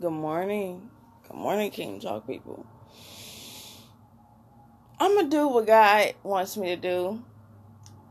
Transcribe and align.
Good 0.00 0.10
morning. 0.10 0.90
Good 1.28 1.36
morning, 1.36 1.70
King 1.70 2.00
Talk 2.00 2.26
people. 2.26 2.66
I'm 4.98 5.14
gonna 5.14 5.28
do 5.28 5.46
what 5.46 5.68
God 5.68 6.14
wants 6.24 6.56
me 6.56 6.74
to 6.74 6.76
do. 6.76 7.22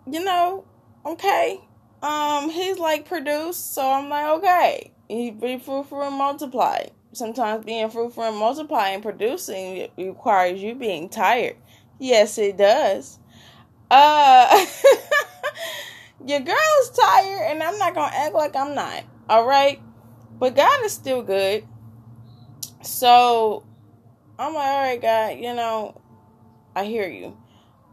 You 0.09 0.23
know, 0.23 0.63
okay. 1.05 1.59
Um, 2.01 2.49
he's 2.49 2.79
like 2.79 3.05
produce, 3.05 3.57
so 3.57 3.85
I'm 3.85 4.07
like, 4.07 4.25
okay. 4.37 4.93
He 5.09 5.31
be 5.31 5.57
fruitful 5.57 6.01
and 6.03 6.15
multiply. 6.15 6.85
Sometimes 7.11 7.65
being 7.65 7.89
fruitful 7.89 8.23
and 8.23 8.37
multiplying 8.37 8.95
and 8.95 9.03
producing 9.03 9.89
requires 9.97 10.63
you 10.63 10.75
being 10.75 11.09
tired. 11.09 11.57
Yes, 11.99 12.37
it 12.37 12.55
does. 12.55 13.19
Uh 13.91 14.65
your 16.25 16.39
girl's 16.39 16.89
tired 16.97 17.51
and 17.51 17.61
I'm 17.61 17.77
not 17.77 17.93
gonna 17.93 18.15
act 18.15 18.33
like 18.33 18.55
I'm 18.55 18.73
not. 18.73 19.03
Alright? 19.29 19.81
But 20.39 20.55
God 20.55 20.85
is 20.85 20.93
still 20.93 21.21
good. 21.21 21.65
So 22.83 23.63
I'm 24.37 24.53
like, 24.53 24.67
alright, 24.67 25.01
God, 25.01 25.37
you 25.37 25.53
know, 25.53 26.01
I 26.75 26.85
hear 26.85 27.07
you. 27.07 27.37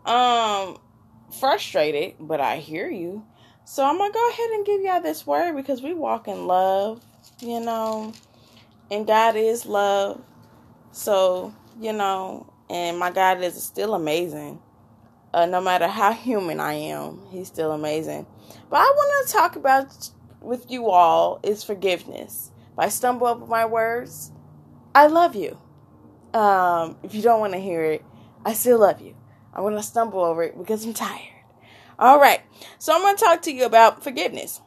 Um 0.04 0.78
frustrated, 1.38 2.14
but 2.18 2.40
I 2.40 2.56
hear 2.56 2.88
you. 2.90 3.24
So 3.64 3.84
I'm 3.84 3.98
gonna 3.98 4.12
go 4.12 4.30
ahead 4.30 4.50
and 4.50 4.66
give 4.66 4.80
y'all 4.82 5.00
this 5.00 5.26
word 5.26 5.54
because 5.54 5.82
we 5.82 5.94
walk 5.94 6.26
in 6.28 6.46
love, 6.46 7.00
you 7.40 7.60
know, 7.60 8.12
and 8.90 9.06
God 9.06 9.36
is 9.36 9.64
love. 9.66 10.20
So, 10.92 11.54
you 11.80 11.92
know, 11.92 12.52
and 12.68 12.98
my 12.98 13.10
God 13.10 13.42
is 13.42 13.62
still 13.62 13.94
amazing. 13.94 14.60
Uh, 15.32 15.46
no 15.46 15.60
matter 15.60 15.86
how 15.86 16.12
human 16.12 16.58
I 16.58 16.74
am, 16.74 17.20
He's 17.30 17.46
still 17.46 17.72
amazing. 17.72 18.26
But 18.68 18.78
I 18.78 18.84
want 18.84 19.26
to 19.26 19.32
talk 19.32 19.56
about 19.56 20.10
with 20.40 20.70
you 20.70 20.90
all 20.90 21.38
is 21.44 21.62
forgiveness. 21.62 22.50
If 22.72 22.78
I 22.78 22.88
stumble 22.88 23.28
up 23.28 23.40
with 23.40 23.48
my 23.48 23.66
words, 23.66 24.32
I 24.94 25.06
love 25.06 25.34
you. 25.34 25.58
Um, 26.34 26.96
if 27.02 27.14
you 27.14 27.22
don't 27.22 27.40
want 27.40 27.52
to 27.52 27.58
hear 27.58 27.82
it, 27.84 28.04
I 28.44 28.54
still 28.54 28.78
love 28.78 29.00
you. 29.00 29.16
I'm 29.52 29.62
going 29.62 29.74
to 29.74 29.82
stumble 29.82 30.20
over 30.20 30.42
it 30.42 30.56
because 30.56 30.84
I'm 30.84 30.94
tired. 30.94 31.28
All 31.98 32.18
right. 32.18 32.40
So 32.78 32.94
I'm 32.94 33.02
going 33.02 33.16
to 33.16 33.24
talk 33.24 33.42
to 33.42 33.52
you 33.52 33.64
about 33.64 34.02
forgiveness 34.02 34.60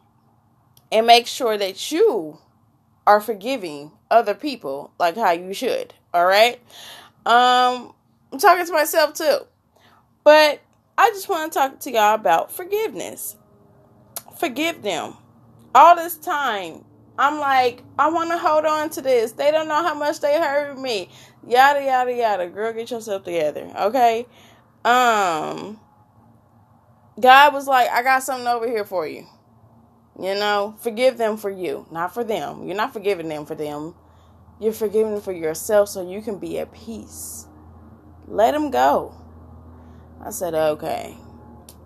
and 0.91 1.07
make 1.07 1.27
sure 1.27 1.57
that 1.57 1.91
you 1.91 2.39
are 3.07 3.19
forgiving 3.19 3.91
other 4.11 4.33
people 4.33 4.93
like 4.99 5.15
how 5.15 5.31
you 5.31 5.53
should. 5.53 5.93
All 6.13 6.25
right. 6.25 6.55
Um, 7.25 7.93
I'm 8.31 8.39
talking 8.39 8.65
to 8.65 8.71
myself 8.71 9.13
too, 9.13 9.39
but 10.23 10.61
I 10.97 11.09
just 11.09 11.27
want 11.29 11.51
to 11.51 11.59
talk 11.59 11.79
to 11.81 11.91
y'all 11.91 12.15
about 12.15 12.51
forgiveness. 12.51 13.35
Forgive 14.37 14.83
them. 14.83 15.15
All 15.73 15.95
this 15.95 16.17
time, 16.17 16.85
I'm 17.17 17.39
like, 17.39 17.83
I 17.97 18.09
want 18.09 18.31
to 18.31 18.37
hold 18.37 18.65
on 18.65 18.89
to 18.91 19.01
this. 19.01 19.33
They 19.33 19.51
don't 19.51 19.67
know 19.67 19.83
how 19.83 19.93
much 19.93 20.19
they 20.19 20.39
hurt 20.39 20.79
me. 20.79 21.09
Yada 21.47 21.83
yada 21.83 22.13
yada. 22.13 22.49
Girl, 22.49 22.73
get 22.73 22.89
yourself 22.89 23.23
together, 23.23 23.71
okay? 23.79 24.25
Um, 24.83 25.79
God 27.19 27.53
was 27.53 27.67
like, 27.67 27.89
I 27.89 28.01
got 28.01 28.23
something 28.23 28.47
over 28.47 28.67
here 28.67 28.85
for 28.85 29.07
you. 29.07 29.27
You 30.19 30.35
know, 30.35 30.75
forgive 30.79 31.17
them 31.17 31.37
for 31.37 31.49
you, 31.49 31.85
not 31.91 32.13
for 32.13 32.23
them. 32.23 32.65
You're 32.67 32.77
not 32.77 32.93
forgiving 32.93 33.29
them 33.29 33.45
for 33.45 33.55
them. 33.55 33.95
You're 34.59 34.73
forgiving 34.73 35.19
for 35.21 35.31
yourself 35.31 35.89
so 35.89 36.07
you 36.07 36.21
can 36.21 36.37
be 36.39 36.59
at 36.59 36.73
peace. 36.73 37.47
Let 38.27 38.51
them 38.51 38.71
go. 38.71 39.15
I 40.23 40.29
said, 40.29 40.53
okay. 40.53 41.17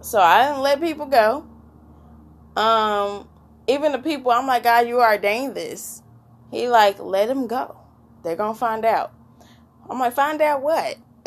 So 0.01 0.19
I 0.19 0.47
didn't 0.47 0.61
let 0.61 0.81
people 0.81 1.05
go. 1.05 1.45
Um, 2.55 3.27
even 3.67 3.91
the 3.91 3.99
people, 3.99 4.31
I'm 4.31 4.47
like, 4.47 4.63
God, 4.63 4.87
you 4.87 5.01
ordained 5.01 5.55
this. 5.55 6.01
He 6.51 6.69
like, 6.69 6.99
let 6.99 7.27
them 7.27 7.47
go. 7.47 7.77
They're 8.23 8.35
gonna 8.35 8.55
find 8.55 8.85
out. 8.85 9.13
I'm 9.89 9.99
like, 9.99 10.13
find 10.13 10.41
out 10.41 10.61
what? 10.61 10.97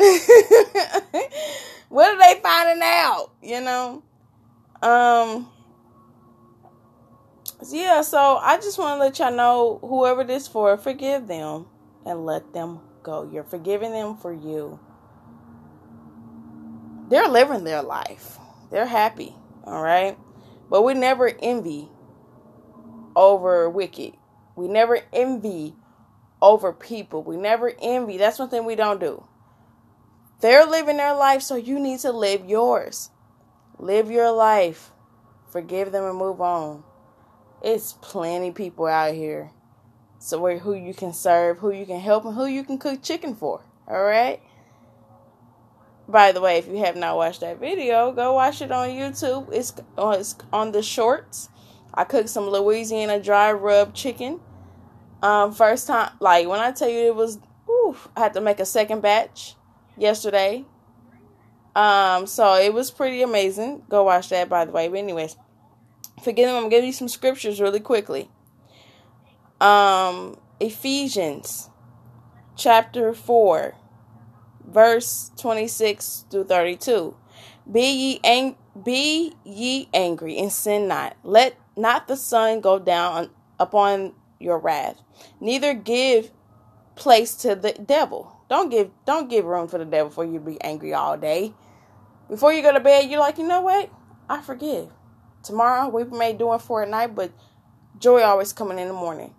what 1.88 2.10
are 2.10 2.18
they 2.18 2.40
finding 2.40 2.82
out? 2.82 3.30
You 3.42 3.60
know? 3.60 4.02
Um 4.82 5.48
yeah, 7.68 8.00
so 8.00 8.38
I 8.38 8.56
just 8.56 8.78
want 8.78 8.98
to 8.98 9.04
let 9.04 9.18
y'all 9.18 9.36
know 9.36 9.78
whoever 9.82 10.24
this 10.24 10.48
for, 10.48 10.76
forgive 10.78 11.26
them 11.26 11.66
and 12.06 12.24
let 12.24 12.54
them 12.54 12.80
go. 13.02 13.28
You're 13.30 13.44
forgiving 13.44 13.92
them 13.92 14.16
for 14.16 14.32
you. 14.32 14.80
They're 17.10 17.28
living 17.28 17.64
their 17.64 17.82
life. 17.82 18.38
They're 18.70 18.86
happy, 18.86 19.34
all 19.64 19.82
right? 19.82 20.16
But 20.70 20.82
we 20.82 20.94
never 20.94 21.28
envy 21.42 21.90
over 23.16 23.68
wicked. 23.68 24.14
We 24.56 24.68
never 24.68 25.00
envy 25.12 25.74
over 26.42 26.72
people. 26.72 27.22
We 27.22 27.36
never 27.36 27.72
envy. 27.80 28.16
That's 28.16 28.38
one 28.38 28.48
thing 28.48 28.64
we 28.64 28.76
don't 28.76 29.00
do. 29.00 29.26
They're 30.40 30.66
living 30.66 30.96
their 30.96 31.14
life, 31.14 31.42
so 31.42 31.56
you 31.56 31.78
need 31.78 32.00
to 32.00 32.12
live 32.12 32.48
yours. 32.48 33.10
Live 33.78 34.10
your 34.10 34.30
life. 34.30 34.90
Forgive 35.50 35.92
them 35.92 36.04
and 36.04 36.16
move 36.16 36.40
on. 36.40 36.82
It's 37.62 37.92
plenty 38.00 38.50
people 38.50 38.86
out 38.86 39.14
here. 39.14 39.50
So 40.18 40.58
who 40.58 40.74
you 40.74 40.94
can 40.94 41.12
serve, 41.12 41.58
who 41.58 41.70
you 41.70 41.86
can 41.86 42.00
help, 42.00 42.24
and 42.24 42.34
who 42.34 42.46
you 42.46 42.64
can 42.64 42.78
cook 42.78 43.02
chicken 43.02 43.34
for. 43.34 43.62
All 43.86 44.02
right. 44.02 44.40
By 46.08 46.32
the 46.32 46.40
way, 46.40 46.58
if 46.58 46.66
you 46.66 46.78
have 46.78 46.96
not 46.96 47.16
watched 47.16 47.40
that 47.40 47.60
video, 47.60 48.12
go 48.12 48.34
watch 48.34 48.60
it 48.60 48.72
on 48.72 48.88
YouTube. 48.88 49.52
It's, 49.52 49.72
uh, 49.96 50.16
it's 50.18 50.34
on 50.52 50.72
the 50.72 50.82
shorts. 50.82 51.48
I 51.92 52.04
cooked 52.04 52.28
some 52.28 52.48
Louisiana 52.48 53.20
dry 53.20 53.52
rub 53.52 53.94
chicken. 53.94 54.40
Um, 55.22 55.52
first 55.52 55.86
time, 55.86 56.12
like 56.20 56.48
when 56.48 56.60
I 56.60 56.72
tell 56.72 56.88
you 56.88 57.00
it 57.06 57.14
was, 57.14 57.38
oof, 57.68 58.08
I 58.16 58.20
had 58.20 58.34
to 58.34 58.40
make 58.40 58.60
a 58.60 58.64
second 58.64 59.02
batch 59.02 59.54
yesterday. 59.96 60.64
Um, 61.76 62.26
so 62.26 62.54
it 62.54 62.72
was 62.72 62.90
pretty 62.90 63.22
amazing. 63.22 63.82
Go 63.88 64.04
watch 64.04 64.28
that, 64.30 64.48
by 64.48 64.64
the 64.64 64.72
way. 64.72 64.88
But 64.88 64.98
anyways, 64.98 65.36
forgive 66.22 66.48
them. 66.48 66.64
I'm 66.64 66.68
give 66.70 66.84
you 66.84 66.92
some 66.92 67.08
scriptures 67.08 67.60
really 67.60 67.80
quickly. 67.80 68.30
Um, 69.60 70.38
Ephesians 70.58 71.68
chapter 72.56 73.12
four, 73.12 73.74
verse 74.66 75.30
twenty 75.36 75.68
six 75.68 76.24
through 76.30 76.44
thirty 76.44 76.76
two. 76.76 77.16
Be 77.70 77.92
ye 77.92 78.20
ang- 78.24 78.56
be 78.82 79.34
ye 79.44 79.88
angry 79.92 80.38
and 80.38 80.50
sin 80.50 80.88
not. 80.88 81.16
Let 81.22 81.56
not 81.80 82.08
the 82.08 82.16
sun 82.16 82.60
go 82.60 82.78
down 82.78 83.30
upon 83.58 84.12
your 84.38 84.58
wrath. 84.58 85.02
Neither 85.40 85.74
give 85.74 86.30
place 86.96 87.34
to 87.36 87.54
the 87.54 87.72
devil. 87.72 88.36
Don't 88.48 88.70
give 88.70 88.90
don't 89.06 89.30
give 89.30 89.44
room 89.44 89.68
for 89.68 89.78
the 89.78 89.84
devil 89.84 90.08
before 90.08 90.24
you 90.24 90.40
be 90.40 90.60
angry 90.60 90.92
all 90.92 91.16
day. 91.16 91.52
Before 92.28 92.52
you 92.52 92.62
go 92.62 92.72
to 92.72 92.80
bed, 92.80 93.10
you're 93.10 93.20
like, 93.20 93.38
you 93.38 93.46
know 93.46 93.60
what? 93.60 93.90
I 94.28 94.40
forgive. 94.40 94.88
Tomorrow 95.42 95.88
we 95.88 96.04
may 96.04 96.32
do 96.32 96.52
it 96.54 96.60
for 96.60 96.82
a 96.82 96.88
night, 96.88 97.14
but 97.14 97.32
joy 97.98 98.22
always 98.22 98.52
coming 98.52 98.78
in 98.78 98.88
the 98.88 98.94
morning. 98.94 99.34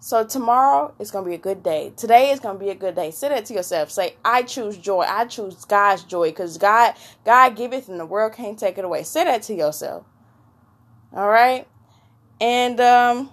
So 0.00 0.24
tomorrow 0.24 0.94
is 0.98 1.10
gonna 1.10 1.26
be 1.26 1.34
a 1.34 1.38
good 1.38 1.62
day. 1.62 1.92
Today 1.96 2.30
is 2.30 2.40
gonna 2.40 2.58
be 2.58 2.70
a 2.70 2.74
good 2.74 2.94
day. 2.94 3.10
Say 3.10 3.30
that 3.30 3.46
to 3.46 3.54
yourself. 3.54 3.90
Say, 3.90 4.16
I 4.24 4.42
choose 4.42 4.76
joy. 4.76 5.02
I 5.02 5.24
choose 5.24 5.64
God's 5.64 6.04
joy. 6.04 6.30
Because 6.30 6.58
God 6.58 6.94
God 7.24 7.56
giveth 7.56 7.88
and 7.88 7.98
the 7.98 8.06
world 8.06 8.34
can't 8.34 8.58
take 8.58 8.76
it 8.76 8.84
away. 8.84 9.02
Say 9.04 9.24
that 9.24 9.42
to 9.44 9.54
yourself. 9.54 10.04
All 11.14 11.28
right? 11.28 11.66
And 12.44 12.78
um 12.78 13.30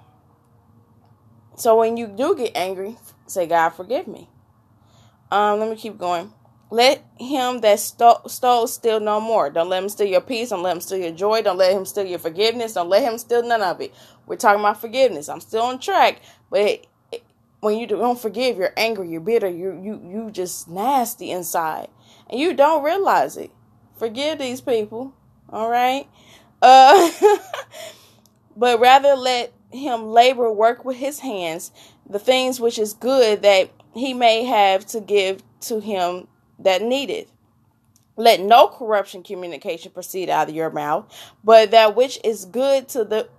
so 1.58 1.78
when 1.78 1.98
you 1.98 2.08
do 2.08 2.34
get 2.34 2.54
angry, 2.56 2.96
say, 3.28 3.46
God 3.46 3.72
forgive 3.72 4.08
me. 4.08 4.30
Um, 5.30 5.60
let 5.60 5.70
me 5.70 5.76
keep 5.76 5.98
going. 5.98 6.32
Let 6.70 7.04
him 7.20 7.60
that 7.60 7.80
stole, 7.82 8.22
stole 8.28 8.68
steal 8.68 9.02
no 9.02 9.20
more. 9.20 9.50
Don't 9.50 9.68
let 9.68 9.84
him 9.84 9.90
steal 9.90 10.08
your 10.08 10.22
peace. 10.22 10.50
Don't 10.50 10.64
let 10.64 10.76
him 10.76 10.82
steal 10.82 11.00
your 11.00 11.12
joy. 11.12 11.42
Don't 11.42 11.58
let 11.58 11.74
him 11.74 11.86
steal 11.86 12.06
your 12.06 12.20
forgiveness. 12.20 12.74
Don't 12.74 12.88
let 12.88 13.04
him 13.04 13.18
steal 13.18 13.44
none 13.44 13.62
of 13.62 13.82
it. 13.82 13.94
We're 14.26 14.38
talking 14.38 14.62
about 14.62 14.80
forgiveness. 14.80 15.28
I'm 15.28 15.42
still 15.42 15.64
on 15.64 15.80
track, 15.80 16.22
but 16.50 16.88
when 17.60 17.78
you 17.78 17.88
don't 17.88 18.20
forgive, 18.20 18.58
you're 18.58 18.74
angry, 18.78 19.10
you're 19.10 19.20
bitter, 19.22 19.50
you 19.50 19.80
you 19.84 20.02
you 20.04 20.32
just 20.32 20.70
nasty 20.70 21.32
inside, 21.32 21.90
and 22.30 22.40
you 22.40 22.54
don't 22.54 22.84
realize 22.84 23.36
it. 23.36 23.52
Forgive 24.00 24.40
these 24.40 24.62
people, 24.62 25.14
all 25.50 25.70
right? 25.70 26.08
Uh, 26.62 27.12
but 28.56 28.80
rather 28.80 29.16
let 29.16 29.54
him 29.72 30.08
labor, 30.08 30.52
work 30.52 30.84
with 30.86 30.98
his 30.98 31.20
hands, 31.20 31.72
the 32.10 32.20
things 32.20 32.60
which 32.60 32.78
is 32.78 32.94
good 32.94 33.42
that 33.42 33.72
he 33.94 34.14
may 34.14 34.44
have 34.44 34.86
to 34.88 35.00
give 35.00 35.42
to 35.62 35.80
him 35.80 36.28
that 36.60 36.82
needeth. 36.82 37.32
Let 38.18 38.42
no 38.42 38.68
corruption 38.68 39.24
communication 39.24 39.92
proceed 39.92 40.30
out 40.30 40.50
of 40.50 40.56
your 40.56 40.70
mouth, 40.70 41.12
but 41.44 41.72
that 41.72 41.96
which 41.96 42.20
is 42.24 42.46
good 42.46 42.88
to 42.90 43.04
the 43.04 43.30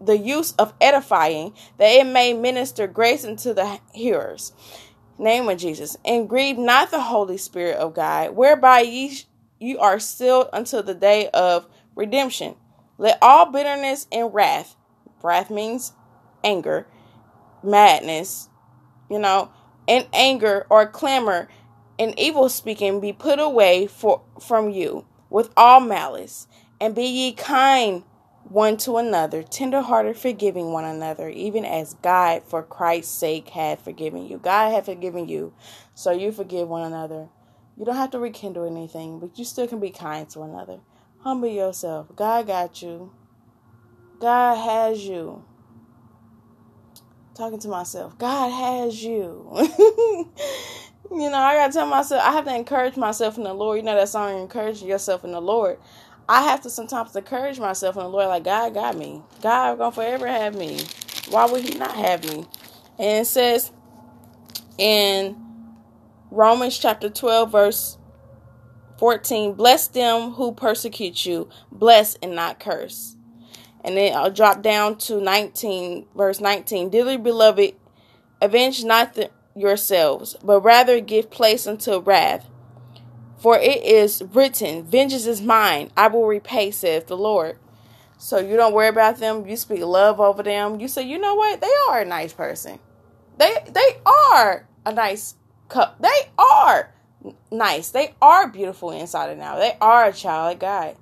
the 0.00 0.16
use 0.16 0.52
of 0.52 0.72
edifying, 0.80 1.52
that 1.76 1.90
it 1.90 2.06
may 2.06 2.32
minister 2.32 2.86
grace 2.86 3.24
unto 3.24 3.52
the 3.52 3.80
hearers. 3.92 4.52
Name 5.18 5.48
of 5.48 5.58
Jesus. 5.58 5.96
And 6.04 6.28
grieve 6.28 6.56
not 6.56 6.90
the 6.90 7.02
Holy 7.02 7.36
Spirit 7.36 7.76
of 7.76 7.94
God, 7.94 8.34
whereby 8.34 8.80
ye 8.80 9.20
you 9.58 9.78
are 9.78 9.98
sealed 9.98 10.48
until 10.54 10.82
the 10.82 10.94
day 10.94 11.28
of 11.34 11.66
redemption. 11.94 12.54
Let 13.00 13.16
all 13.22 13.46
bitterness 13.46 14.06
and 14.12 14.32
wrath, 14.34 14.76
wrath 15.22 15.48
means 15.48 15.94
anger, 16.44 16.86
madness, 17.62 18.50
you 19.08 19.18
know, 19.18 19.50
and 19.88 20.06
anger 20.12 20.66
or 20.68 20.86
clamor 20.86 21.48
and 21.98 22.12
evil 22.18 22.50
speaking 22.50 23.00
be 23.00 23.14
put 23.14 23.38
away 23.38 23.86
for, 23.86 24.20
from 24.38 24.68
you 24.68 25.06
with 25.30 25.50
all 25.56 25.80
malice, 25.80 26.46
and 26.78 26.94
be 26.94 27.06
ye 27.06 27.32
kind 27.32 28.02
one 28.44 28.76
to 28.76 28.98
another, 28.98 29.42
tenderhearted, 29.42 30.18
forgiving 30.18 30.70
one 30.70 30.84
another, 30.84 31.30
even 31.30 31.64
as 31.64 31.94
God, 32.02 32.42
for 32.42 32.62
Christ's 32.62 33.14
sake, 33.14 33.48
had 33.48 33.80
forgiven 33.80 34.26
you. 34.26 34.36
God 34.36 34.72
had 34.72 34.84
forgiven 34.84 35.26
you, 35.26 35.54
so 35.94 36.10
you 36.10 36.32
forgive 36.32 36.68
one 36.68 36.82
another. 36.82 37.28
You 37.78 37.86
don't 37.86 37.96
have 37.96 38.10
to 38.10 38.18
rekindle 38.18 38.66
anything, 38.66 39.20
but 39.20 39.38
you 39.38 39.46
still 39.46 39.66
can 39.66 39.80
be 39.80 39.88
kind 39.88 40.28
to 40.28 40.40
one 40.40 40.50
another. 40.50 40.80
Humble 41.22 41.48
yourself. 41.48 42.08
God 42.16 42.46
got 42.46 42.80
you. 42.80 43.12
God 44.20 44.56
has 44.56 45.04
you. 45.04 45.44
Talking 47.34 47.58
to 47.60 47.68
myself. 47.68 48.18
God 48.18 48.50
has 48.50 49.02
you. 49.02 49.46
you 51.12 51.30
know, 51.30 51.38
I 51.38 51.56
gotta 51.56 51.72
tell 51.72 51.86
myself, 51.86 52.22
I 52.24 52.32
have 52.32 52.46
to 52.46 52.54
encourage 52.54 52.96
myself 52.96 53.36
in 53.36 53.44
the 53.44 53.52
Lord. 53.52 53.78
You 53.78 53.82
know 53.82 53.96
that 53.96 54.08
song, 54.08 54.40
encourage 54.40 54.82
yourself 54.82 55.24
in 55.24 55.32
the 55.32 55.42
Lord. 55.42 55.78
I 56.28 56.42
have 56.42 56.62
to 56.62 56.70
sometimes 56.70 57.14
encourage 57.14 57.60
myself 57.60 57.96
in 57.96 58.02
the 58.02 58.08
Lord, 58.08 58.28
like 58.28 58.44
God 58.44 58.74
got 58.74 58.96
me. 58.96 59.22
God 59.42 59.78
gonna 59.78 59.92
forever 59.92 60.26
have 60.26 60.54
me. 60.54 60.80
Why 61.28 61.46
would 61.46 61.62
He 61.62 61.78
not 61.78 61.96
have 61.96 62.24
me? 62.24 62.46
And 62.98 63.22
it 63.22 63.26
says 63.26 63.72
in 64.78 65.36
Romans 66.30 66.78
chapter 66.78 67.10
12, 67.10 67.52
verse 67.52 67.98
14, 69.00 69.54
bless 69.54 69.88
them 69.88 70.32
who 70.32 70.52
persecute 70.52 71.24
you, 71.24 71.48
bless 71.72 72.16
and 72.16 72.34
not 72.34 72.60
curse. 72.60 73.16
And 73.82 73.96
then 73.96 74.14
I'll 74.14 74.30
drop 74.30 74.60
down 74.60 74.98
to 74.98 75.22
19, 75.22 76.04
verse 76.14 76.38
19. 76.38 76.90
Dearly 76.90 77.16
beloved, 77.16 77.76
avenge 78.42 78.84
not 78.84 79.14
the, 79.14 79.30
yourselves, 79.56 80.36
but 80.44 80.60
rather 80.60 81.00
give 81.00 81.30
place 81.30 81.66
unto 81.66 81.98
wrath. 81.98 82.46
For 83.38 83.56
it 83.56 83.82
is 83.82 84.22
written, 84.34 84.84
Vengeance 84.84 85.24
is 85.24 85.40
mine, 85.40 85.90
I 85.96 86.08
will 86.08 86.26
repay, 86.26 86.70
saith 86.70 87.06
the 87.06 87.16
Lord. 87.16 87.56
So 88.18 88.36
you 88.36 88.54
don't 88.54 88.74
worry 88.74 88.88
about 88.88 89.16
them. 89.16 89.46
You 89.46 89.56
speak 89.56 89.80
love 89.80 90.20
over 90.20 90.42
them. 90.42 90.78
You 90.78 90.88
say, 90.88 91.08
you 91.08 91.18
know 91.18 91.36
what? 91.36 91.62
They 91.62 91.72
are 91.88 92.02
a 92.02 92.04
nice 92.04 92.34
person. 92.34 92.78
They 93.38 93.64
they 93.66 93.98
are 94.04 94.68
a 94.84 94.92
nice 94.92 95.36
cup. 95.70 96.02
They 96.02 96.30
are 96.36 96.92
nice. 97.50 97.90
They 97.90 98.14
are 98.20 98.48
beautiful 98.48 98.90
inside 98.90 99.30
and 99.30 99.40
out. 99.40 99.58
They 99.58 99.76
are 99.80 100.06
a 100.06 100.12
child 100.12 100.54
of 100.54 100.60
God. 100.60 100.96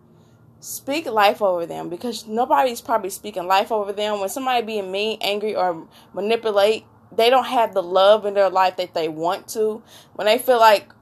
Speak 0.60 1.06
life 1.06 1.40
over 1.40 1.66
them 1.66 1.88
because 1.88 2.26
nobody's 2.26 2.80
probably 2.80 3.10
speaking 3.10 3.46
life 3.46 3.70
over 3.70 3.92
them. 3.92 4.20
When 4.20 4.28
somebody 4.28 4.66
being 4.66 4.90
mean, 4.90 5.18
angry, 5.20 5.54
or 5.54 5.86
manipulate, 6.12 6.84
they 7.12 7.30
don't 7.30 7.46
have 7.46 7.74
the 7.74 7.82
love 7.82 8.26
in 8.26 8.34
their 8.34 8.50
life 8.50 8.76
that 8.76 8.94
they 8.94 9.08
want 9.08 9.48
to. 9.48 9.82
When 10.14 10.26
they 10.26 10.38
feel 10.38 10.58
like 10.58 10.92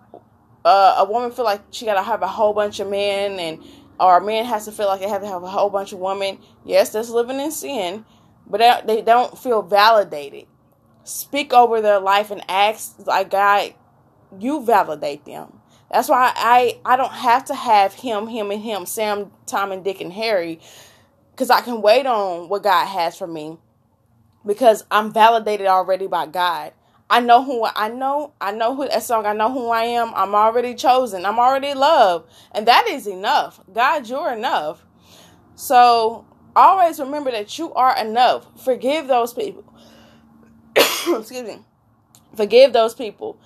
uh, 0.65 0.97
a 0.99 1.11
woman 1.11 1.31
feel 1.31 1.45
like 1.45 1.63
she 1.71 1.87
gotta 1.87 2.03
have 2.03 2.23
a 2.23 2.27
whole 2.27 2.53
bunch 2.53 2.81
of 2.81 2.91
men 2.91 3.39
and 3.39 3.63
or 3.99 4.19
a 4.19 4.25
man 4.25 4.45
has 4.45 4.67
to 4.67 4.73
feel 4.73 4.89
like 4.89 5.01
they 5.01 5.09
have 5.09 5.23
to 5.23 5.29
have 5.29 5.43
a 5.43 5.49
whole 5.49 5.71
bunch 5.71 5.93
of 5.93 6.01
women. 6.01 6.39
Yes, 6.65 6.91
that's 6.91 7.09
living 7.09 7.41
in 7.41 7.51
sin, 7.51 8.05
but 8.47 8.87
they, 8.87 8.97
they 8.97 9.03
don't 9.03 9.39
feel 9.39 9.63
validated. 9.63 10.47
Speak 11.05 11.53
over 11.53 11.81
their 11.81 12.01
life 12.01 12.31
and 12.31 12.43
ask 12.51 12.97
like 13.07 13.31
God, 13.31 13.75
you 14.41 14.65
validate 14.65 15.25
them. 15.25 15.61
That's 15.91 16.09
why 16.09 16.33
I 16.35 16.79
I 16.85 16.97
don't 16.97 17.13
have 17.13 17.45
to 17.47 17.55
have 17.55 17.95
him, 17.95 18.27
him, 18.27 18.51
and 18.51 18.63
him, 18.63 18.87
Sam, 18.87 19.31
Tom, 19.47 19.73
and 19.73 19.85
Dick 19.85 20.01
and 20.01 20.13
Harry, 20.13 20.61
because 21.31 21.51
I 21.51 21.61
can 21.61 21.83
wait 21.83 22.07
on 22.07 22.49
what 22.49 22.63
God 22.63 22.87
has 22.87 23.17
for 23.17 23.27
me, 23.27 23.59
because 24.45 24.85
I'm 24.91 25.13
validated 25.13 25.67
already 25.67 26.07
by 26.07 26.27
God. 26.27 26.73
I 27.09 27.21
know 27.21 27.45
who 27.45 27.65
I 27.65 27.89
know. 27.89 28.33
I 28.41 28.53
know 28.53 28.75
who 28.75 28.89
that 28.89 29.03
song. 29.03 29.27
I 29.27 29.33
know 29.33 29.53
who 29.53 29.69
I 29.69 29.85
am. 29.85 30.13
I'm 30.15 30.35
already 30.35 30.75
chosen. 30.75 31.25
I'm 31.25 31.39
already 31.39 31.75
loved, 31.75 32.31
and 32.53 32.67
that 32.67 32.87
is 32.89 33.07
enough. 33.07 33.61
God, 33.73 34.09
you're 34.09 34.33
enough. 34.33 34.85
So 35.55 36.27
always 36.57 36.99
remember 36.99 37.31
that 37.31 37.59
you 37.59 37.73
are 37.75 37.97
enough. 37.97 38.65
Forgive 38.65 39.07
those 39.09 39.33
people. 39.33 39.65
Excuse 40.77 41.43
me. 41.43 41.61
Forgive 42.37 42.73
those 42.73 42.95
people. 42.95 43.39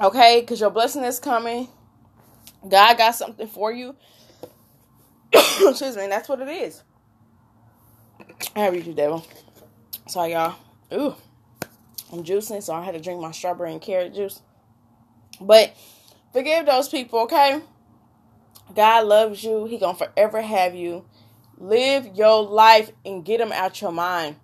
Okay, 0.00 0.40
because 0.40 0.60
your 0.60 0.70
blessing 0.70 1.04
is 1.04 1.18
coming. 1.18 1.68
God 2.66 2.96
got 2.96 3.14
something 3.14 3.46
for 3.46 3.70
you. 3.72 3.96
Excuse 5.32 5.96
me. 5.96 6.06
That's 6.06 6.28
what 6.28 6.40
it 6.40 6.48
is. 6.48 6.82
I 8.56 8.60
have 8.60 8.74
you, 8.74 8.94
devil. 8.94 9.26
Sorry, 10.08 10.32
y'all. 10.32 10.56
Ooh. 10.92 11.14
I'm 12.12 12.24
juicing, 12.24 12.62
so 12.62 12.74
I 12.74 12.82
had 12.82 12.94
to 12.94 13.00
drink 13.00 13.20
my 13.20 13.30
strawberry 13.30 13.72
and 13.72 13.80
carrot 13.80 14.14
juice. 14.14 14.40
But 15.40 15.76
forgive 16.32 16.66
those 16.66 16.88
people, 16.88 17.20
okay? 17.20 17.60
God 18.74 19.06
loves 19.06 19.44
you. 19.44 19.66
He 19.66 19.78
gonna 19.78 19.96
forever 19.96 20.40
have 20.40 20.74
you. 20.74 21.04
Live 21.58 22.06
your 22.14 22.42
life 22.42 22.90
and 23.04 23.24
get 23.24 23.40
him 23.40 23.52
out 23.52 23.80
your 23.80 23.92
mind. 23.92 24.36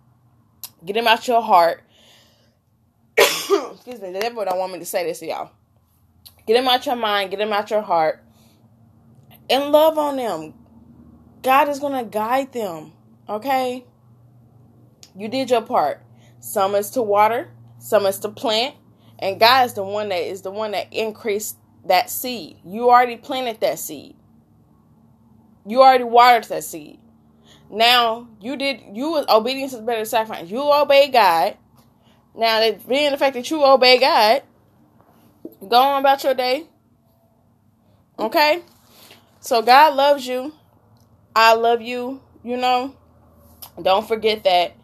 Get 0.84 0.96
him 0.96 1.06
out 1.06 1.26
your 1.26 1.42
heart. 1.42 1.82
Excuse 3.86 4.02
me, 4.02 4.10
the 4.10 4.18
devil 4.18 4.44
don't 4.44 4.58
want 4.58 4.72
me 4.72 4.80
to 4.80 4.84
say 4.84 5.04
this 5.04 5.20
to 5.20 5.28
y'all. 5.28 5.52
Get 6.44 6.54
them 6.54 6.66
out 6.66 6.84
your 6.86 6.96
mind, 6.96 7.30
get 7.30 7.38
them 7.38 7.52
out 7.52 7.70
your 7.70 7.82
heart, 7.82 8.20
and 9.48 9.70
love 9.70 9.96
on 9.96 10.16
them. 10.16 10.54
God 11.44 11.68
is 11.68 11.78
gonna 11.78 12.02
guide 12.02 12.52
them. 12.52 12.94
Okay? 13.28 13.84
You 15.14 15.28
did 15.28 15.50
your 15.50 15.62
part. 15.62 16.02
Some 16.40 16.74
is 16.74 16.90
to 16.90 17.02
water, 17.02 17.52
some 17.78 18.06
is 18.06 18.18
to 18.20 18.28
plant, 18.28 18.74
and 19.20 19.38
God 19.38 19.66
is 19.66 19.74
the 19.74 19.84
one 19.84 20.08
that 20.08 20.28
is 20.28 20.42
the 20.42 20.50
one 20.50 20.72
that 20.72 20.92
increased 20.92 21.56
that 21.84 22.10
seed. 22.10 22.56
You 22.64 22.90
already 22.90 23.16
planted 23.16 23.60
that 23.60 23.78
seed. 23.78 24.16
You 25.64 25.82
already 25.82 26.02
watered 26.02 26.42
that 26.48 26.64
seed. 26.64 26.98
Now 27.70 28.26
you 28.40 28.56
did 28.56 28.80
you 28.94 29.12
was 29.12 29.26
obedience 29.28 29.74
is 29.74 29.80
better 29.80 29.98
than 29.98 30.06
sacrifice. 30.06 30.50
You 30.50 30.72
obey 30.72 31.08
God. 31.08 31.56
Now 32.36 32.60
that 32.60 32.86
being 32.86 33.12
the 33.12 33.18
fact 33.18 33.34
that 33.34 33.50
you 33.50 33.64
obey 33.64 33.98
God, 33.98 34.42
go 35.66 35.76
on 35.76 36.00
about 36.00 36.22
your 36.22 36.34
day. 36.34 36.66
Okay? 38.18 38.62
So 39.40 39.62
God 39.62 39.94
loves 39.94 40.26
you. 40.26 40.52
I 41.34 41.54
love 41.54 41.80
you, 41.80 42.20
you 42.42 42.56
know. 42.56 42.94
Don't 43.80 44.06
forget 44.06 44.44
that 44.44 44.76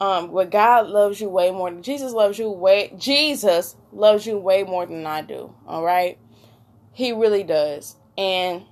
um 0.00 0.30
where 0.30 0.46
God 0.46 0.88
loves 0.88 1.20
you 1.20 1.28
way 1.28 1.50
more 1.50 1.70
than 1.70 1.82
Jesus 1.82 2.12
loves 2.12 2.38
you 2.38 2.48
way 2.50 2.94
Jesus 2.96 3.74
loves 3.92 4.26
you 4.26 4.38
way 4.38 4.62
more 4.62 4.86
than 4.86 5.06
I 5.06 5.22
do. 5.22 5.54
All 5.66 5.84
right? 5.84 6.18
He 6.92 7.12
really 7.12 7.42
does. 7.42 7.96
And 8.16 8.62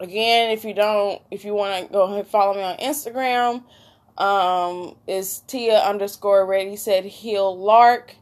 again, 0.00 0.50
if 0.50 0.64
you 0.64 0.74
don't 0.74 1.22
if 1.30 1.44
you 1.44 1.54
want 1.54 1.86
to 1.86 1.92
go 1.92 2.22
follow 2.24 2.54
me 2.54 2.62
on 2.62 2.76
Instagram, 2.78 3.64
um 4.18 4.96
is 5.06 5.40
Tia 5.40 5.78
underscore 5.78 6.44
ready 6.46 6.76
said 6.76 7.04
heal 7.04 7.56
lark 7.58 8.14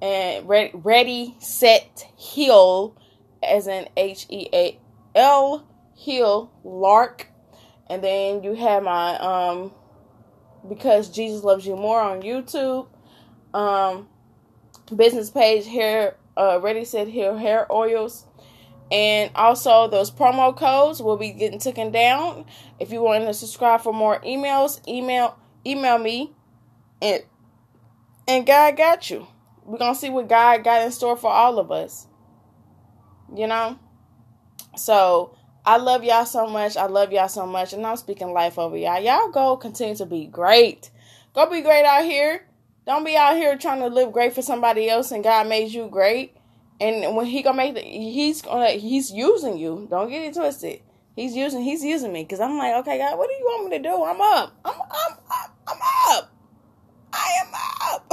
and 0.00 0.48
ready, 0.48 0.70
ready 0.74 1.36
set 1.40 2.06
heal 2.16 2.96
as 3.42 3.66
in 3.66 3.88
H 3.96 4.26
E 4.28 4.48
A 4.52 4.78
L 5.14 5.66
heal 5.94 6.52
lark 6.62 7.28
and 7.88 8.02
then 8.02 8.42
you 8.42 8.54
have 8.54 8.82
my 8.82 9.18
um 9.18 9.72
because 10.68 11.08
Jesus 11.08 11.44
loves 11.44 11.66
you 11.66 11.76
more 11.76 12.00
on 12.00 12.22
YouTube. 12.22 12.88
Um, 13.54 14.08
business 14.94 15.30
page 15.30 15.66
hair 15.66 16.16
uh, 16.36 16.60
ready 16.62 16.84
set 16.84 17.08
here 17.08 17.36
hair 17.38 17.70
oils. 17.72 18.26
And 18.90 19.32
also 19.34 19.88
those 19.88 20.10
promo 20.10 20.56
codes 20.56 21.02
will 21.02 21.16
be 21.16 21.32
getting 21.32 21.58
taken 21.58 21.90
down. 21.90 22.46
If 22.78 22.92
you 22.92 23.02
want 23.02 23.24
to 23.24 23.34
subscribe 23.34 23.80
for 23.80 23.92
more 23.92 24.20
emails, 24.20 24.86
email 24.86 25.38
email 25.64 25.98
me 25.98 26.32
and 27.02 27.24
and 28.28 28.46
God 28.46 28.76
got 28.76 29.10
you. 29.10 29.26
We're 29.64 29.78
gonna 29.78 29.94
see 29.94 30.10
what 30.10 30.28
God 30.28 30.62
got 30.62 30.82
in 30.82 30.92
store 30.92 31.16
for 31.16 31.30
all 31.30 31.58
of 31.58 31.72
us. 31.72 32.06
You 33.34 33.48
know? 33.48 33.78
So 34.76 35.36
I 35.64 35.78
love 35.78 36.04
y'all 36.04 36.26
so 36.26 36.46
much. 36.46 36.76
I 36.76 36.86
love 36.86 37.12
y'all 37.12 37.28
so 37.28 37.44
much. 37.44 37.72
And 37.72 37.84
I'm 37.84 37.96
speaking 37.96 38.32
life 38.32 38.58
over 38.58 38.76
y'all. 38.76 39.00
Y'all 39.00 39.30
go 39.30 39.56
continue 39.56 39.96
to 39.96 40.06
be 40.06 40.26
great. 40.26 40.90
Go 41.34 41.50
be 41.50 41.60
great 41.60 41.84
out 41.84 42.04
here. 42.04 42.46
Don't 42.86 43.04
be 43.04 43.16
out 43.16 43.36
here 43.36 43.58
trying 43.58 43.80
to 43.80 43.88
live 43.88 44.12
great 44.12 44.32
for 44.32 44.42
somebody 44.42 44.88
else 44.88 45.10
and 45.10 45.24
God 45.24 45.48
made 45.48 45.72
you 45.72 45.88
great. 45.88 46.35
And 46.80 47.16
when 47.16 47.26
he 47.26 47.42
gonna 47.42 47.56
make 47.56 47.74
the, 47.74 47.80
he's 47.80 48.42
gonna 48.42 48.70
he's 48.70 49.10
using 49.10 49.58
you. 49.58 49.86
Don't 49.90 50.10
get 50.10 50.22
it 50.22 50.34
twisted. 50.34 50.80
He's 51.14 51.34
using 51.34 51.62
he's 51.62 51.82
using 51.82 52.12
me 52.12 52.22
because 52.22 52.40
I'm 52.40 52.58
like, 52.58 52.74
okay, 52.76 52.98
God, 52.98 53.18
what 53.18 53.28
do 53.28 53.34
you 53.34 53.44
want 53.44 53.70
me 53.70 53.78
to 53.78 53.82
do? 53.82 54.04
I'm 54.04 54.20
up. 54.20 54.54
I'm 54.64 54.74
I'm 54.74 55.18
I'm, 55.30 55.50
I'm 55.68 55.78
up. 56.10 56.32
I 57.12 57.28
am 57.40 57.54
up. 57.94 58.12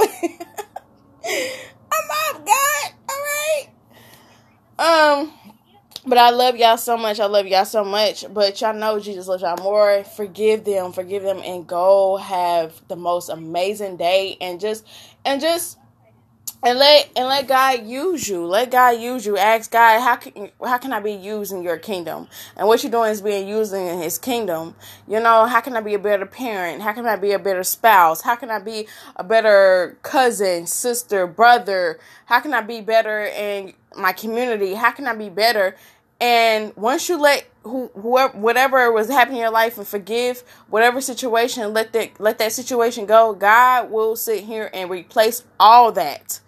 I'm 1.92 2.36
up, 2.36 2.46
God. 2.46 2.92
All 3.10 3.22
right. 3.22 3.68
Um. 4.78 5.32
But 6.06 6.18
I 6.18 6.30
love 6.30 6.56
y'all 6.56 6.76
so 6.76 6.98
much. 6.98 7.18
I 7.18 7.26
love 7.26 7.46
y'all 7.46 7.64
so 7.64 7.82
much. 7.82 8.26
But 8.32 8.60
y'all 8.60 8.74
know 8.74 9.00
Jesus 9.00 9.26
loves 9.26 9.42
y'all 9.42 9.56
more. 9.62 10.04
Forgive 10.04 10.64
them. 10.64 10.92
Forgive 10.92 11.22
them 11.22 11.40
and 11.42 11.66
go 11.66 12.18
have 12.18 12.82
the 12.88 12.96
most 12.96 13.30
amazing 13.30 13.96
day 13.96 14.36
and 14.40 14.60
just 14.60 14.86
and 15.24 15.40
just 15.40 15.78
and 16.64 16.78
let 16.78 17.10
and 17.14 17.28
let 17.28 17.46
God 17.46 17.86
use 17.86 18.26
you. 18.26 18.46
Let 18.46 18.70
God 18.70 18.98
use 18.98 19.26
you. 19.26 19.36
Ask 19.36 19.70
God, 19.70 20.00
how 20.00 20.16
can 20.16 20.50
how 20.64 20.78
can 20.78 20.94
I 20.94 21.00
be 21.00 21.12
used 21.12 21.52
in 21.52 21.62
your 21.62 21.76
kingdom? 21.76 22.26
And 22.56 22.66
what 22.66 22.82
you're 22.82 22.90
doing 22.90 23.10
is 23.10 23.20
being 23.20 23.46
used 23.46 23.74
in 23.74 24.00
His 24.00 24.18
kingdom. 24.18 24.74
You 25.06 25.20
know, 25.20 25.44
how 25.44 25.60
can 25.60 25.76
I 25.76 25.82
be 25.82 25.94
a 25.94 25.98
better 25.98 26.24
parent? 26.24 26.80
How 26.80 26.92
can 26.92 27.06
I 27.06 27.16
be 27.16 27.32
a 27.32 27.38
better 27.38 27.62
spouse? 27.62 28.22
How 28.22 28.34
can 28.34 28.50
I 28.50 28.58
be 28.58 28.88
a 29.16 29.22
better 29.22 29.98
cousin, 30.02 30.66
sister, 30.66 31.26
brother? 31.26 32.00
How 32.24 32.40
can 32.40 32.54
I 32.54 32.62
be 32.62 32.80
better 32.80 33.26
in 33.26 33.74
my 33.96 34.12
community? 34.12 34.72
How 34.72 34.90
can 34.90 35.06
I 35.06 35.14
be 35.14 35.28
better? 35.28 35.76
And 36.18 36.74
once 36.76 37.10
you 37.10 37.20
let 37.20 37.46
who, 37.64 37.90
whoever, 37.94 38.38
whatever 38.38 38.90
was 38.90 39.10
happening 39.10 39.38
in 39.38 39.42
your 39.42 39.50
life 39.50 39.76
and 39.76 39.86
forgive 39.86 40.42
whatever 40.70 41.02
situation, 41.02 41.74
let 41.74 41.92
that 41.92 42.18
let 42.18 42.38
that 42.38 42.52
situation 42.52 43.04
go. 43.04 43.34
God 43.34 43.90
will 43.90 44.16
sit 44.16 44.44
here 44.44 44.70
and 44.72 44.88
replace 44.88 45.44
all 45.60 45.92
that 45.92 46.40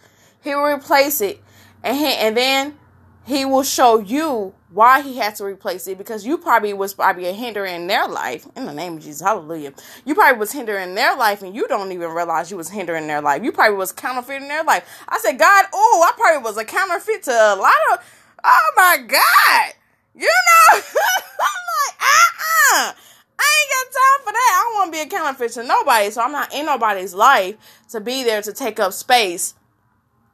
he 0.46 0.54
will 0.54 0.64
replace 0.64 1.20
it, 1.20 1.42
and 1.82 1.96
he, 1.96 2.06
and 2.06 2.36
then 2.36 2.78
he 3.26 3.44
will 3.44 3.64
show 3.64 3.98
you 3.98 4.54
why 4.70 5.00
he 5.00 5.16
had 5.16 5.34
to 5.34 5.44
replace 5.44 5.88
it 5.88 5.98
because 5.98 6.24
you 6.24 6.38
probably 6.38 6.72
was 6.72 6.94
probably 6.94 7.26
a 7.26 7.32
hindrance 7.32 7.72
in 7.72 7.86
their 7.86 8.06
life. 8.06 8.46
In 8.54 8.66
the 8.66 8.72
name 8.72 8.94
of 8.94 9.02
Jesus, 9.02 9.20
hallelujah. 9.20 9.72
You 10.04 10.14
probably 10.14 10.38
was 10.38 10.52
hindering 10.52 10.94
their 10.94 11.16
life 11.16 11.42
and 11.42 11.54
you 11.54 11.66
don't 11.66 11.90
even 11.92 12.10
realize 12.10 12.50
you 12.50 12.56
was 12.56 12.68
hindering 12.68 13.06
their 13.06 13.20
life. 13.20 13.42
You 13.42 13.52
probably 13.52 13.76
was 13.76 13.90
counterfeiting 13.90 14.48
their 14.48 14.62
life. 14.62 14.86
I 15.08 15.18
said, 15.18 15.38
God, 15.38 15.66
oh, 15.72 16.06
I 16.08 16.16
probably 16.16 16.42
was 16.42 16.56
a 16.56 16.64
counterfeit 16.64 17.24
to 17.24 17.32
a 17.32 17.56
lot 17.56 17.74
of 17.92 18.04
oh 18.44 18.72
my 18.76 18.98
God. 18.98 19.72
You 20.14 20.28
know, 20.28 20.76
I'm 20.78 20.80
like, 20.80 22.00
uh-uh. 22.00 22.92
I 23.38 23.44
ain't 23.60 23.70
got 23.70 23.92
time 23.92 24.24
for 24.24 24.32
that. 24.32 24.52
I 24.54 24.62
don't 24.64 24.74
want 24.74 24.92
to 24.92 24.98
be 24.98 25.02
a 25.02 25.18
counterfeit 25.18 25.52
to 25.52 25.64
nobody. 25.64 26.10
So 26.10 26.22
I'm 26.22 26.32
not 26.32 26.54
in 26.54 26.64
nobody's 26.64 27.12
life 27.12 27.56
to 27.90 28.00
be 28.00 28.22
there 28.22 28.40
to 28.40 28.52
take 28.52 28.78
up 28.78 28.92
space 28.92 29.54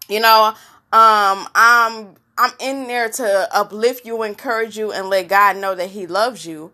you 0.08 0.20
know, 0.20 0.54
um, 0.92 1.48
I'm 1.54 2.14
I'm 2.38 2.52
in 2.60 2.86
there 2.86 3.08
to 3.08 3.48
uplift 3.54 4.04
you, 4.04 4.22
encourage 4.22 4.76
you, 4.76 4.92
and 4.92 5.08
let 5.08 5.28
God 5.28 5.56
know 5.56 5.74
that 5.74 5.90
He 5.90 6.06
loves 6.06 6.46
you. 6.46 6.72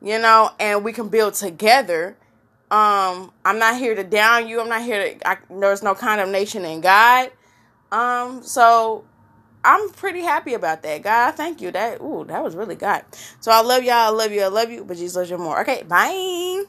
You 0.00 0.18
know, 0.18 0.50
and 0.60 0.84
we 0.84 0.92
can 0.92 1.08
build 1.08 1.34
together. 1.34 2.16
Um, 2.70 3.32
I'm 3.44 3.58
not 3.58 3.78
here 3.78 3.94
to 3.94 4.04
down 4.04 4.48
you. 4.48 4.60
I'm 4.60 4.68
not 4.68 4.82
here 4.82 5.14
to. 5.14 5.28
I, 5.28 5.38
there's 5.50 5.82
no 5.82 5.94
condemnation 5.94 6.64
in 6.64 6.80
God. 6.80 7.30
Um, 7.90 8.42
so 8.42 9.04
I'm 9.64 9.90
pretty 9.90 10.22
happy 10.22 10.54
about 10.54 10.82
that. 10.82 11.02
God, 11.02 11.32
thank 11.32 11.60
you. 11.60 11.70
That 11.70 12.00
ooh, 12.00 12.24
that 12.28 12.42
was 12.42 12.54
really 12.54 12.76
God. 12.76 13.04
So 13.40 13.50
I 13.50 13.60
love 13.60 13.82
y'all. 13.82 13.94
I 13.94 14.08
love 14.10 14.32
you. 14.32 14.42
I 14.42 14.48
love 14.48 14.70
you. 14.70 14.84
But 14.84 14.98
Jesus 14.98 15.16
loves 15.16 15.30
you 15.30 15.38
more. 15.38 15.60
Okay, 15.62 15.82
bye. 15.82 16.64